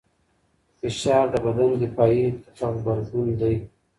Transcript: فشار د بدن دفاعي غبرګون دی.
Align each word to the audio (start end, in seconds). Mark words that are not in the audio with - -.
فشار 0.79 1.25
د 1.33 1.35
بدن 1.45 1.71
دفاعي 1.81 2.25
غبرګون 2.57 3.27
دی. 3.39 3.55